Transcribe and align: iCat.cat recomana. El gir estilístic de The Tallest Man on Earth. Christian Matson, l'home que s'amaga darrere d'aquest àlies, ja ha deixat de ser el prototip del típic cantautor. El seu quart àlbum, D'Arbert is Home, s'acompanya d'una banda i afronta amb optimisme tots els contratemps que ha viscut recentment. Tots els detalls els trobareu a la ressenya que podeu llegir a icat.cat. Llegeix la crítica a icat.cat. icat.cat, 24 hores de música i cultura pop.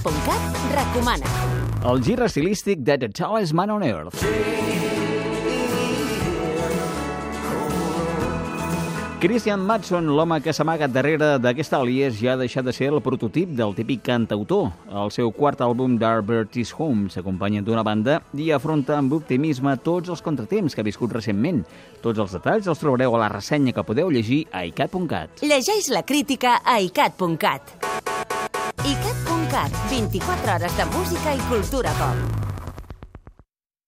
iCat.cat 0.00 0.40
recomana. 0.72 1.26
El 1.84 2.00
gir 2.02 2.20
estilístic 2.24 2.80
de 2.80 2.96
The 2.98 3.08
Tallest 3.10 3.52
Man 3.52 3.70
on 3.70 3.82
Earth. 3.82 4.24
Christian 9.20 9.60
Matson, 9.60 10.06
l'home 10.16 10.38
que 10.40 10.54
s'amaga 10.56 10.88
darrere 10.88 11.34
d'aquest 11.44 11.74
àlies, 11.76 12.16
ja 12.16 12.32
ha 12.32 12.40
deixat 12.40 12.64
de 12.64 12.72
ser 12.72 12.88
el 12.88 13.02
prototip 13.04 13.52
del 13.52 13.74
típic 13.76 14.06
cantautor. 14.06 14.70
El 14.88 15.12
seu 15.12 15.28
quart 15.36 15.60
àlbum, 15.60 15.98
D'Arbert 16.00 16.56
is 16.56 16.72
Home, 16.72 17.10
s'acompanya 17.12 17.60
d'una 17.60 17.84
banda 17.84 18.22
i 18.32 18.48
afronta 18.56 18.96
amb 18.96 19.12
optimisme 19.18 19.76
tots 19.84 20.08
els 20.08 20.24
contratemps 20.24 20.72
que 20.72 20.80
ha 20.80 20.88
viscut 20.88 21.12
recentment. 21.12 21.66
Tots 22.00 22.24
els 22.24 22.32
detalls 22.38 22.72
els 22.72 22.80
trobareu 22.80 23.18
a 23.18 23.20
la 23.26 23.28
ressenya 23.36 23.76
que 23.76 23.84
podeu 23.84 24.08
llegir 24.08 24.46
a 24.52 24.64
icat.cat. 24.64 25.44
Llegeix 25.44 25.92
la 25.92 26.06
crítica 26.08 26.62
a 26.64 26.80
icat.cat. 26.80 27.76
icat.cat, 28.80 29.29
24 29.88 30.54
hores 30.54 30.76
de 30.76 30.84
música 30.84 31.34
i 31.34 31.38
cultura 31.48 31.90
pop. 31.98 32.39